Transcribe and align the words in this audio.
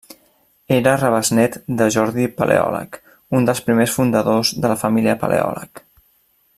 Era 0.67 0.95
rebesnét 1.01 1.59
de 1.81 1.89
Jordi 1.97 2.25
Paleòleg, 2.39 2.99
un 3.39 3.45
dels 3.49 3.61
primers 3.67 3.93
fundadors 3.99 4.55
de 4.65 4.73
la 4.73 4.79
família 4.85 5.17
Paleòleg. 5.25 5.85